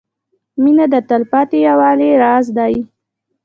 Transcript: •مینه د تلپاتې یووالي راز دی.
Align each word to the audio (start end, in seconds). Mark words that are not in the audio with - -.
•مینه 0.61 0.85
د 0.93 0.95
تلپاتې 1.09 1.57
یووالي 1.67 2.11
راز 2.23 2.45
دی. 2.57 2.73